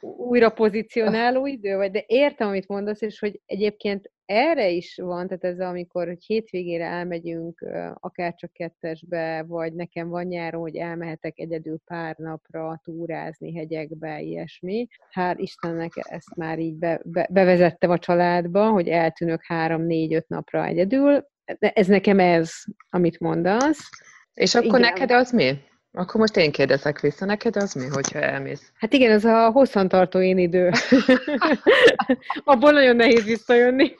[0.00, 5.44] újra pozícionáló idő, vagy de értem, amit mondasz, és hogy egyébként erre is van, tehát
[5.44, 7.66] ez amikor hogy hétvégére elmegyünk,
[8.00, 14.86] akár csak kettesbe, vagy nekem van nyáron, hogy elmehetek egyedül pár napra túrázni hegyekbe, ilyesmi.
[15.10, 21.32] Hát Istennek ezt már így be, be, bevezettem a családba, hogy eltűnök három-négy-öt napra egyedül.
[21.58, 22.52] Ez nekem ez,
[22.90, 23.88] amit mondasz.
[24.34, 24.80] És akkor Igen.
[24.80, 25.58] neked az mi?
[25.96, 28.72] Akkor most én kérdezek vissza, neked az mi, hogyha elmész?
[28.74, 30.70] Hát igen, ez a hosszantartó én idő.
[32.44, 33.94] Abból nagyon nehéz visszajönni.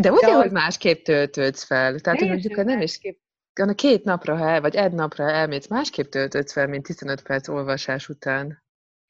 [0.00, 1.98] De ugye, hogy másképp töltődsz fel.
[1.98, 2.98] Tehát, hogy mondjuk nem is
[3.54, 7.48] a két napra, ha el, vagy egy napra elmész, másképp töltődsz fel, mint 15 perc
[7.48, 8.62] olvasás után.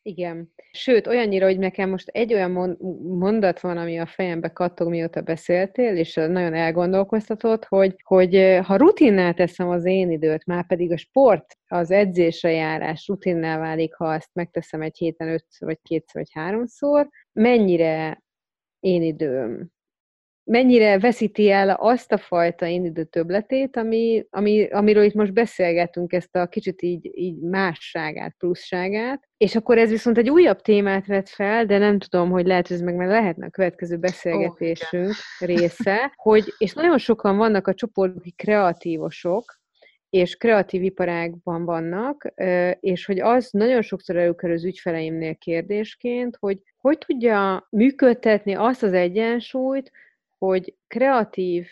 [0.03, 0.53] Igen.
[0.73, 5.97] Sőt, olyannyira, hogy nekem most egy olyan mondat van, ami a fejembe kattog, mióta beszéltél,
[5.97, 11.57] és nagyon elgondolkoztatott, hogy, hogy ha rutinnál teszem az én időt, már pedig a sport,
[11.67, 17.09] az edzésre járás rutinnál válik, ha ezt megteszem egy héten öt vagy kétszer, vagy háromszor,
[17.33, 18.23] mennyire
[18.81, 19.71] én időm,
[20.51, 26.13] mennyire veszíti el azt a fajta én idő többletét, ami, ami, amiről itt most beszélgetünk,
[26.13, 31.29] ezt a kicsit így, így másságát, pluszságát, és akkor ez viszont egy újabb témát vet
[31.29, 35.09] fel, de nem tudom, hogy lehet, hogy ez meg már lehetne a következő beszélgetésünk
[35.41, 39.59] oh, része, hogy, és nagyon sokan vannak a csoportok kreatívosok,
[40.09, 42.33] és kreatív iparágban vannak,
[42.81, 48.93] és hogy az nagyon sokszor előkerül az ügyfeleimnél kérdésként, hogy hogy tudja működtetni azt az
[48.93, 49.91] egyensúlyt,
[50.41, 51.71] hogy kreatív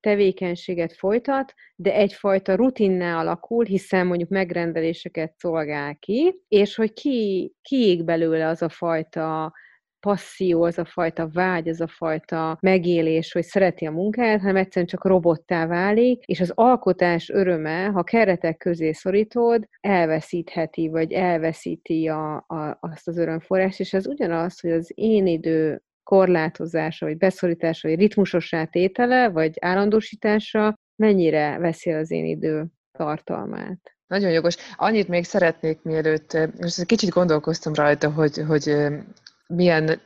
[0.00, 8.04] tevékenységet folytat, de egyfajta rutinná alakul, hiszen mondjuk megrendeléseket szolgál ki, és hogy ki, kiég
[8.04, 9.52] belőle az a fajta
[10.00, 14.86] passzió, az a fajta vágy, az a fajta megélés, hogy szereti a munkáját, hanem egyszerűen
[14.86, 22.34] csak robottá válik, és az alkotás öröme, ha keretek közé szorítod, elveszítheti, vagy elveszíti a,
[22.34, 27.98] a, azt az örömforrást, és ez ugyanaz, hogy az én idő korlátozása, vagy beszorítása, vagy
[27.98, 33.96] ritmusosá tétele, vagy állandósítása mennyire veszi az én idő tartalmát.
[34.06, 34.56] Nagyon jogos.
[34.76, 38.76] Annyit még szeretnék, mielőtt, most kicsit gondolkoztam rajta, hogy, hogy
[39.46, 40.00] milyen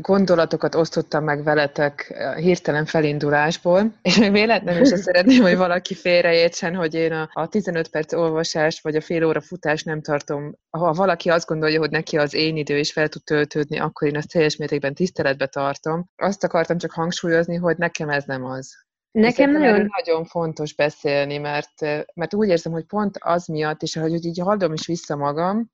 [0.00, 6.94] gondolatokat osztottam meg veletek hirtelen felindulásból, és még véletlenül sem szeretném, hogy valaki félreértsen, hogy
[6.94, 10.54] én a, a 15 perc olvasás vagy a fél óra futás nem tartom.
[10.70, 14.16] Ha valaki azt gondolja, hogy neki az én idő is fel tud töltődni, akkor én
[14.16, 16.10] azt teljes mértékben tiszteletbe tartom.
[16.16, 18.74] Azt akartam csak hangsúlyozni, hogy nekem ez nem az.
[19.10, 19.90] Nekem nagyon...
[20.02, 21.80] nagyon fontos beszélni, mert,
[22.14, 25.70] mert úgy érzem, hogy pont az miatt, és ahogy így hallom is vissza magam,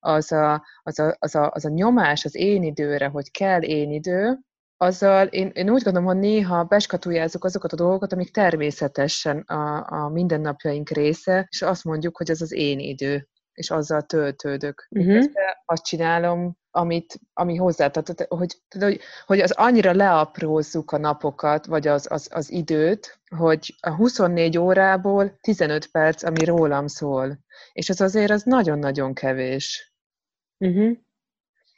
[0.00, 3.90] az a, az, a, az, a, az a nyomás az én időre, hogy kell én
[3.90, 4.38] idő,
[4.76, 10.08] azzal én, én úgy gondolom, hogy néha beskatujázzuk azokat a dolgokat, amik természetesen a, a
[10.08, 14.86] mindennapjaink része, és azt mondjuk, hogy ez az én idő, és azzal töltődök.
[14.90, 15.24] Uh-huh.
[15.64, 22.06] azt csinálom, amit, ami hozzátartott, hogy, hogy, hogy az annyira leaprózzuk a napokat, vagy az,
[22.10, 27.38] az, az időt, hogy a 24 órából 15 perc, ami rólam szól.
[27.72, 29.92] És az azért az nagyon-nagyon kevés.
[30.58, 30.96] Uh-huh.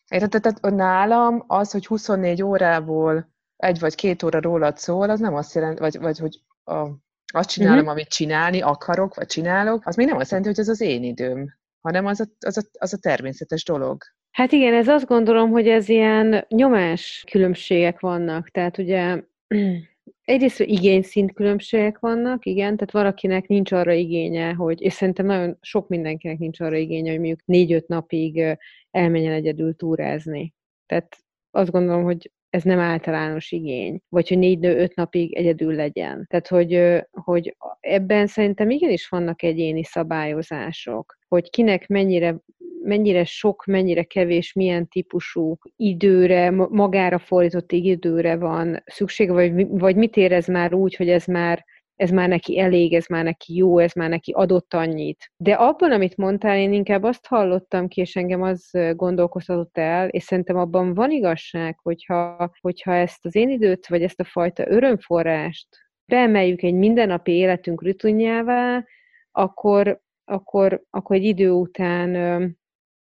[0.09, 0.43] Érted?
[0.43, 5.55] Tehát nálam az, hogy 24 órából egy vagy két óra rólad szól, az nem azt
[5.55, 6.89] jelenti, vagy, vagy hogy a,
[7.33, 7.93] azt csinálom, uh-huh.
[7.93, 11.59] amit csinálni akarok, vagy csinálok, az még nem azt jelenti, hogy ez az én időm,
[11.81, 14.03] hanem az a, az a, az a természetes dolog.
[14.31, 18.49] Hát igen, ez azt gondolom, hogy ez ilyen nyomás különbségek vannak.
[18.49, 19.23] Tehát ugye
[20.25, 25.89] egyrészt igényszint különbségek vannak, igen, tehát valakinek nincs arra igénye, hogy, és szerintem nagyon sok
[25.89, 28.59] mindenkinek nincs arra igénye, hogy mondjuk négy-öt napig
[28.91, 30.55] elmenjen egyedül túrázni.
[30.87, 31.17] Tehát
[31.51, 36.27] azt gondolom, hogy ez nem általános igény, vagy hogy négy-öt napig egyedül legyen.
[36.29, 42.37] Tehát, hogy, hogy ebben szerintem igenis vannak egyéni szabályozások, hogy kinek mennyire
[42.83, 50.17] mennyire sok, mennyire kevés, milyen típusú időre, magára fordított időre van szüksége, vagy, vagy mit
[50.17, 51.65] érez már úgy, hogy ez már
[51.97, 55.33] ez már neki elég, ez már neki jó, ez már neki adott annyit.
[55.37, 60.23] De abban, amit mondtál, én inkább azt hallottam ki, és engem az gondolkoztatott el, és
[60.23, 65.67] szerintem abban van igazság, hogyha, hogyha ezt az én időt, vagy ezt a fajta örömforrást
[66.05, 68.85] beemeljük egy mindennapi életünk rutinjává,
[69.31, 72.59] akkor, akkor, akkor egy idő után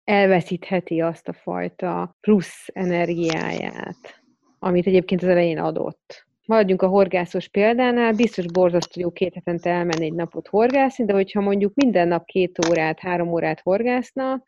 [0.04, 4.22] elveszítheti azt a fajta plusz energiáját,
[4.58, 6.26] amit egyébként az elején adott.
[6.46, 11.40] Maradjunk a horgászos példánál, biztos borzasztó jó két hetente elmenni egy napot horgászni, de hogyha
[11.40, 14.44] mondjuk minden nap két órát, három órát horgászna,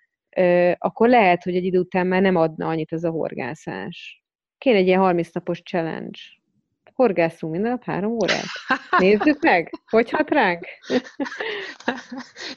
[0.78, 4.24] akkor lehet, hogy egy idő után már nem adna annyit az a horgászás.
[4.58, 6.18] Kéne egy ilyen 30 napos challenge
[6.94, 8.44] horgászunk minden nap három órát.
[8.98, 10.66] Nézzük meg, hogy hat ránk.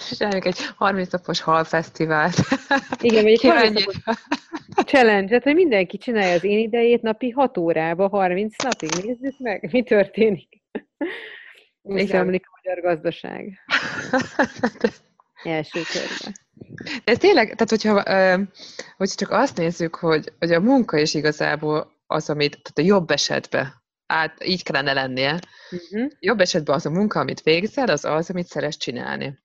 [0.10, 2.36] Csináljunk egy 30 napos halfesztivált.
[3.02, 3.95] Igen, vagy egy 30 napos
[4.86, 8.89] challenge hogy mindenki csinálja az én idejét napi 6 órába, 30 napig.
[9.06, 10.62] Nézzük meg, mi történik.
[11.84, 13.60] Összeomlik a magyar gazdaság.
[15.43, 16.34] Első körben.
[17.04, 18.04] De tényleg, tehát hogyha,
[18.97, 23.12] hogyha csak azt nézzük, hogy, hogy a munka is igazából az, amit, tehát a jobb
[23.12, 25.39] esetben át, így kellene lennie.
[25.72, 26.12] Uh-huh.
[26.20, 29.39] Jobb esetben az a munka, amit végzel, az az, amit szeretsz csinálni.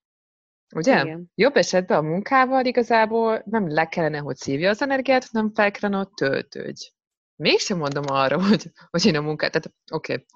[0.75, 1.01] Ugye?
[1.01, 1.31] Igen.
[1.35, 5.99] Jobb esetben a munkával igazából nem le kellene, hogy szívja az energiát, hanem fel kellene,
[5.99, 6.91] hogy töltődj.
[7.37, 10.27] Mégsem mondom arra, hogy, hogy én a munkát, tehát oké, okay,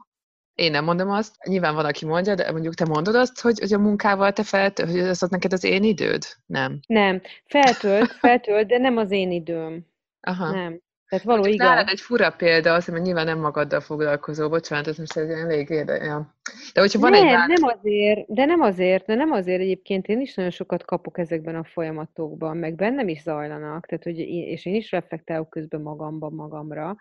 [0.54, 3.72] én nem mondom azt, nyilván van, aki mondja, de mondjuk te mondod azt, hogy, hogy
[3.72, 6.24] a munkával te felt, hogy az az neked az én időd?
[6.46, 6.80] Nem.
[6.86, 7.22] Nem.
[7.44, 9.86] Feltölt, feltölt, de nem az én időm.
[10.20, 10.50] Aha.
[10.50, 10.80] Nem.
[11.08, 11.68] Tehát való Mondjuk igaz.
[11.68, 15.70] Nálad egy fura példa, azt mert nyilván nem magaddal foglalkozó, bocsánat, ez most egy elég
[15.70, 16.34] érdekel.
[16.72, 20.20] De hogyha van nem, egy nem azért, de nem azért, de nem azért egyébként én
[20.20, 24.66] is nagyon sokat kapok ezekben a folyamatokban, meg bennem is zajlanak, tehát, hogy én, és
[24.66, 26.96] én is reflektálok közben magamban magamra,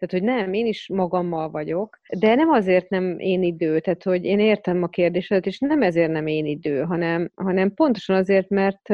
[0.00, 4.24] tehát, hogy nem, én is magammal vagyok, de nem azért nem én idő, tehát, hogy
[4.24, 8.88] én értem a kérdésedet, és nem ezért nem én idő, hanem, hanem pontosan azért, mert,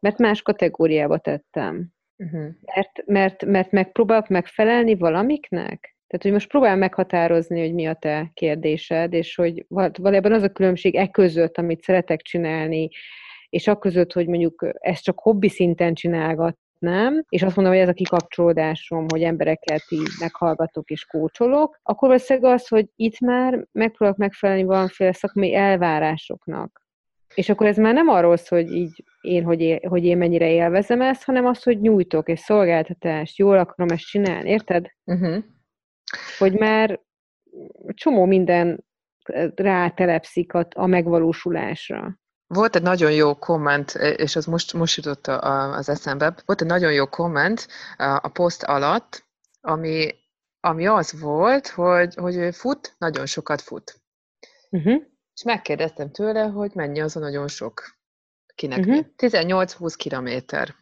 [0.00, 1.94] mert más kategóriába tettem.
[2.18, 2.48] Uh-huh.
[2.74, 5.96] Mert, mert, mert megpróbálok megfelelni valamiknek?
[6.06, 10.52] Tehát, hogy most próbál meghatározni, hogy mi a te kérdésed, és hogy valójában az a
[10.52, 12.88] különbség e között, amit szeretek csinálni,
[13.48, 17.88] és a között, hogy mondjuk ezt csak hobbi szinten csinálgatnám, és azt mondom, hogy ez
[17.88, 24.18] a kikapcsolódásom, hogy embereket így meghallgatok és kócsolok, akkor valószínűleg az, hogy itt már megpróbálok
[24.20, 26.85] megfelelni valamiféle szakmai elvárásoknak.
[27.36, 30.50] És akkor ez már nem arról szól, hogy így én, hogy én, hogy én mennyire
[30.50, 34.86] élvezem ezt, hanem az, hogy nyújtok egy szolgáltatást, jól akarom ezt csinálni, érted?
[35.04, 35.44] Uh-huh.
[36.38, 37.00] Hogy már
[37.94, 38.84] csomó minden
[39.54, 42.18] rátelepszik a, a megvalósulásra.
[42.46, 46.92] Volt egy nagyon jó komment, és az most, most jutott az eszembe, volt egy nagyon
[46.92, 49.24] jó komment a poszt alatt,
[49.60, 50.14] ami,
[50.60, 54.00] ami az volt, hogy, hogy fut, nagyon sokat fut.
[54.70, 55.02] Uh-huh.
[55.36, 57.96] És megkérdeztem tőle, hogy mennyi az a nagyon sok.
[58.54, 59.06] Kinek uh-huh.
[59.16, 60.74] 18-20 kilométer.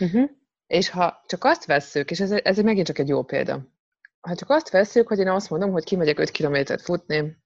[0.00, 0.30] Uh-huh.
[0.66, 3.72] És ha csak azt vesszük, és ez, ez megint csak egy jó példa,
[4.20, 7.36] ha csak azt vesszük, hogy én azt mondom, hogy kimegyek 5 kilométert futni,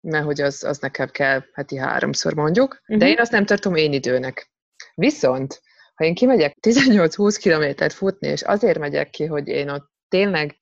[0.00, 2.96] mert hogy az, az nekem kell heti háromszor mondjuk, uh-huh.
[2.96, 4.50] de én azt nem tartom én időnek.
[4.94, 5.60] Viszont,
[5.94, 10.58] ha én kimegyek 18-20 kilométert futni, és azért megyek ki, hogy én ott tényleg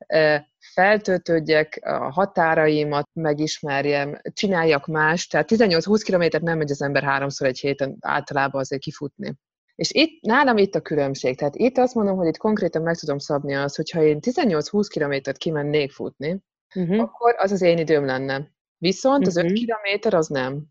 [0.74, 7.58] feltöltődjek, a határaimat megismerjem, csináljak más, tehát 18-20 kilométert nem megy az ember háromszor egy
[7.58, 9.34] héten általában azért kifutni.
[9.74, 11.36] És itt, nálam itt a különbség.
[11.36, 15.36] Tehát itt azt mondom, hogy itt konkrétan meg tudom szabni azt, hogyha én 18-20 kilométert
[15.36, 16.42] kimennék futni,
[16.74, 17.00] uh-huh.
[17.00, 18.50] akkor az az én időm lenne.
[18.78, 19.50] Viszont az uh-huh.
[19.50, 20.64] 5 kilométer az nem.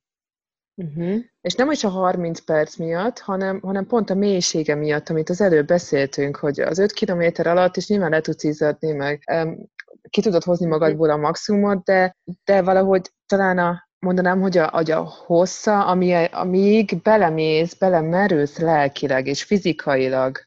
[0.76, 1.20] Uh-huh.
[1.42, 5.42] És nem is a 30 perc miatt, hanem, hanem pont a mélysége miatt, amit az
[5.42, 9.70] előbb beszéltünk, hogy az 5 kilométer alatt is nyilván le tudsz izzadni, meg um,
[10.10, 14.92] ki tudod hozni magadból a maximumot, de, de valahogy talán a, mondanám, hogy a, hogy
[14.92, 20.38] a hossza, ami, amíg belemész, belemerülsz lelkileg és fizikailag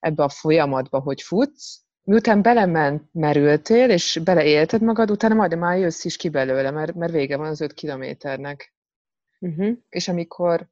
[0.00, 6.04] ebbe a folyamatba, hogy futsz, miután belement merültél, és beleélted magad, utána majd már jössz
[6.04, 8.74] is ki belőle, mert, mert vége van az 5 kilométernek.
[9.38, 9.76] Uh-huh.
[9.88, 10.68] És amikor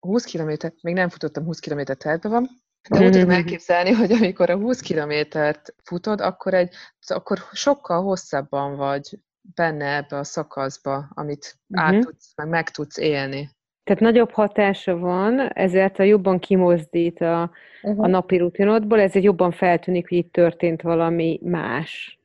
[0.00, 2.48] 20 kilométer, még nem futottam 20 kilométer terve van,
[2.88, 6.74] de úgy tudom elképzelni, hogy amikor a 20 kilométert futod, akkor, egy,
[7.06, 9.18] akkor sokkal hosszabban vagy
[9.54, 11.88] benne ebbe a szakaszba, amit uh-huh.
[11.88, 13.50] át tudsz, meg meg tudsz élni.
[13.84, 17.50] Tehát nagyobb hatása van, ezért a jobban kimozdít a,
[17.82, 18.04] uh-huh.
[18.04, 22.18] a napi rutinodból, ezért jobban feltűnik, hogy itt történt valami más,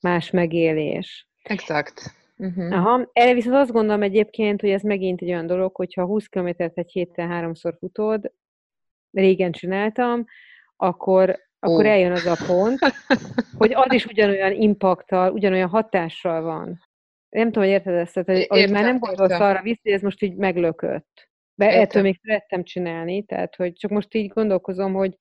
[0.00, 1.28] más megélés.
[1.42, 2.14] Exakt.
[2.36, 2.72] Uh-huh.
[2.72, 6.60] Aha, erre viszont azt gondolom egyébként, hogy ez megint egy olyan dolog, hogyha 20 km-t
[6.60, 8.32] egy héten háromszor futod,
[9.10, 10.24] régen csináltam,
[10.76, 12.78] akkor, akkor eljön az a pont,
[13.58, 16.80] hogy az is ugyanolyan impaktal, ugyanolyan hatással van.
[17.28, 19.46] Nem tudom, hogy érted ezt, hogy, hogy már nem gondolsz értem.
[19.46, 21.28] arra vissza, hogy ez most így meglökött.
[21.54, 21.82] De értem.
[21.82, 25.16] ettől még szerettem csinálni, tehát hogy csak most így gondolkozom, hogy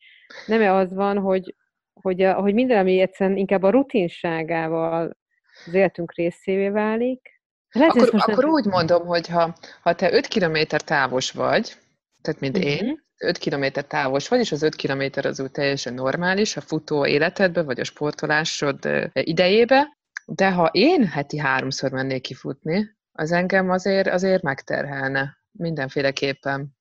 [0.45, 1.55] nem-e az van, hogy,
[1.93, 5.17] hogy, a, hogy minden, ami egyszerűen inkább a rutinságával
[5.65, 7.41] az életünk részévé válik.
[7.71, 11.73] Lehet, akkor akkor úgy mondom, hogy ha, ha te 5 kilométer távos vagy,
[12.21, 12.71] tehát mint uh-huh.
[12.71, 17.05] én, 5 kilométer távos vagy, és az 5 kilométer az úgy teljesen normális a futó
[17.05, 24.07] életedbe, vagy a sportolásod idejébe, de ha én heti háromszor mennék kifutni, az engem azért,
[24.07, 26.77] azért megterhelne mindenféleképpen.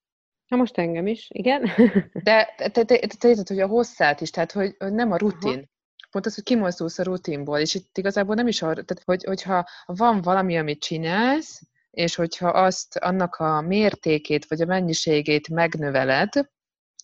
[0.47, 1.71] Na most engem is, igen.
[2.13, 5.59] De te, te, te, te hogy a hosszát is, tehát hogy, hogy nem a rutin.
[5.59, 5.71] Aha.
[6.13, 9.69] Pont az, hogy kimozdulsz a rutinból, és itt igazából nem is arra, tehát hogy, hogyha
[9.87, 16.33] van valami, amit csinálsz, és hogyha azt, annak a mértékét vagy a mennyiségét megnöveled,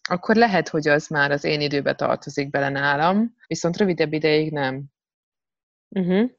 [0.08, 4.84] akkor lehet, hogy az már az én időbe tartozik bele nálam, viszont rövidebb ideig nem.
[5.88, 6.30] Uh-huh.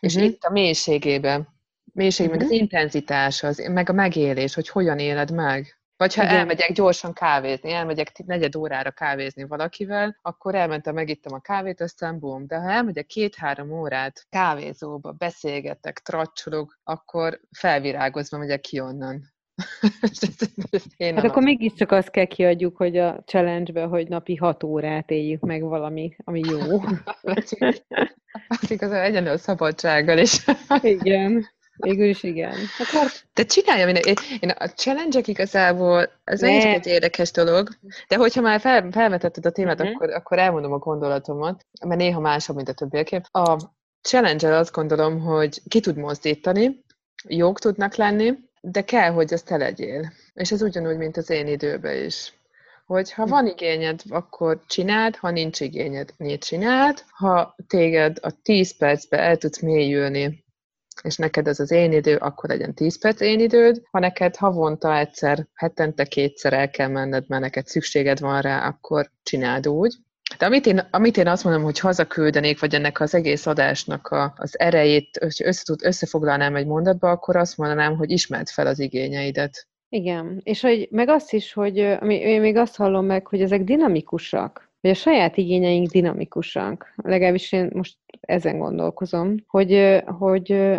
[0.00, 0.30] És uh-huh.
[0.30, 1.48] itt a mélységében,
[1.84, 2.52] mélységében uh-huh.
[2.52, 5.81] az intenzitás, az, meg a megélés, hogy hogyan éled meg.
[6.02, 6.36] Vagy ha Igen.
[6.36, 12.46] elmegyek gyorsan kávézni, elmegyek negyed órára kávézni valakivel, akkor elmentem, megittem a kávét, aztán bum.
[12.46, 19.32] De ha elmegyek két-három órát kávézóba, beszélgetek, tracsolok, akkor felvirágozva megyek ki onnan.
[20.96, 25.40] Én hát akkor mégiscsak azt kell kiadjuk, hogy a challenge-be, hogy napi hat órát éljük
[25.40, 26.58] meg valami, ami jó.
[28.60, 30.44] az igazán egyenlő a szabadsággal is.
[30.80, 31.46] Igen.
[31.76, 32.54] Végül is igen.
[32.78, 33.10] Akkor...
[33.34, 34.02] De csinálja minden.
[34.06, 36.48] Én, én a challenge igazából, ez ne.
[36.48, 37.68] egy érdekes dolog,
[38.08, 39.94] de hogyha már fel, felvetetted a témát, uh-huh.
[39.94, 43.20] akkor, akkor elmondom a gondolatomat, mert néha másabb, mint a többieké.
[43.30, 43.56] A
[44.02, 46.84] challenge azt gondolom, hogy ki tud mozdítani,
[47.28, 50.12] jók tudnak lenni, de kell, hogy ezt te legyél.
[50.34, 52.32] És ez ugyanúgy, mint az én időben is.
[52.86, 57.04] Hogy ha van igényed, akkor csináld, ha nincs igényed, négy csináld.
[57.10, 60.41] Ha téged a 10 percbe el tudsz mélyülni
[61.02, 63.82] és neked ez az én idő, akkor legyen 10 perc én időd.
[63.90, 69.10] Ha neked havonta egyszer, hetente kétszer el kell menned, mert neked szükséged van rá, akkor
[69.22, 69.94] csináld úgy.
[70.38, 74.34] De amit én, amit én azt mondom, hogy hazaküldenék, vagy ennek az egész adásnak a,
[74.36, 78.78] az erejét, hogy össze tud, összefoglalnám egy mondatba, akkor azt mondanám, hogy ismerd fel az
[78.78, 79.66] igényeidet.
[79.88, 83.64] Igen, és hogy meg azt is, hogy ami, én még azt hallom meg, hogy ezek
[83.64, 86.92] dinamikusak hogy a saját igényeink dinamikusak.
[86.96, 90.72] Legalábbis én most ezen gondolkozom, hogy, hogy,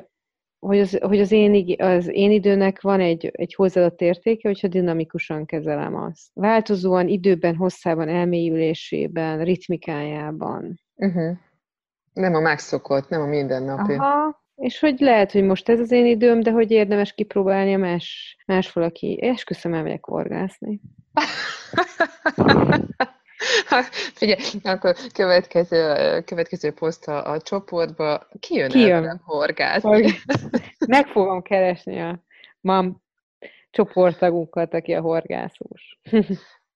[0.60, 5.46] hogy, az, hogy az, én, az én időnek van egy, egy hozzáadott értéke, hogyha dinamikusan
[5.46, 6.22] kezelem azt.
[6.34, 10.80] Változóan időben, hosszában, elmélyülésében, ritmikájában.
[10.96, 11.38] Uh-huh.
[12.14, 13.94] Nem a megszokott, nem a mindennapi.
[13.94, 17.78] Aha, és hogy lehet, hogy most ez az én időm, de hogy érdemes kipróbálni a
[17.78, 19.20] más, más valaki.
[19.22, 20.82] Esküszöm, elmegyek horgászni.
[24.20, 28.28] Figyelj, akkor következő, következő poszt a, a csoportba.
[28.40, 29.22] Ki jön, Ki jön?
[29.24, 30.14] horgászni?
[30.88, 32.24] Meg fogom keresni a
[32.62, 33.02] mam
[33.72, 36.00] csoporttagunkat, aki a horgászós.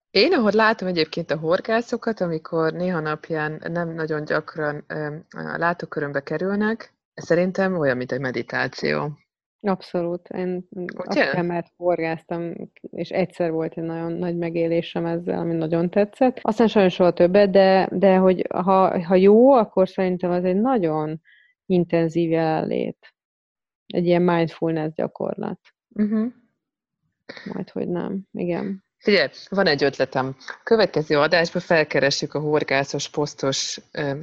[0.10, 4.86] Én, ahogy látom egyébként a horgászokat, amikor néha napján nem nagyon gyakran
[5.30, 9.18] a látókörömbe kerülnek, szerintem olyan, mint egy meditáció.
[9.68, 10.30] Abszolút.
[10.30, 10.68] Én
[11.42, 12.54] mert horgáztam,
[12.90, 16.40] és egyszer volt egy nagyon nagy megélésem ezzel, ami nagyon tetszett.
[16.42, 21.22] Aztán sajnos soha többet, de, de hogy ha, ha jó, akkor szerintem az egy nagyon
[21.66, 23.14] intenzív jelenlét.
[23.88, 25.60] Egy ilyen mindfulness gyakorlat.
[25.90, 26.32] Uh-huh.
[27.54, 28.24] Majd, hogy nem.
[28.32, 28.84] Igen.
[28.98, 30.36] Figyelj, van egy ötletem.
[30.64, 33.80] Következő adásban felkeressük a horgászos posztos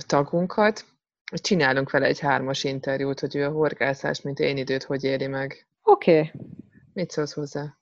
[0.06, 0.84] tagunkat,
[1.32, 5.66] Csinálunk vele egy hármas interjút, hogy ő a horgászás, mint én időt, hogy éli meg.
[5.82, 6.18] Oké.
[6.18, 6.30] Okay.
[6.92, 7.78] Mit szólsz hozzá?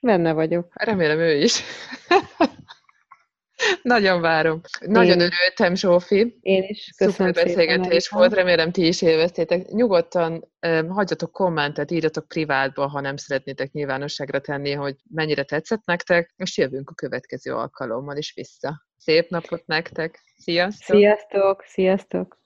[0.00, 0.70] Benne vagyok.
[0.74, 1.62] Remélem ő is.
[3.82, 4.60] Nagyon várom.
[4.80, 6.38] Nagyon én örültem, Zsófi.
[6.40, 6.90] Én is.
[6.96, 9.68] Köszönöm Szuper beszélgetés volt, remélem ti is élveztétek.
[9.68, 16.34] Nyugodtan um, hagyjatok kommentet, írjatok privátba, ha nem szeretnétek nyilvánosságra tenni, hogy mennyire tetszett nektek,
[16.36, 18.86] és jövünk a következő alkalommal is vissza.
[18.96, 20.20] Szép napot nektek!
[20.36, 20.96] Sziasztok!
[20.96, 21.62] Sziasztok!
[21.66, 22.43] Sziasztok!